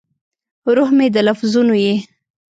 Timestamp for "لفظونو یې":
1.27-1.93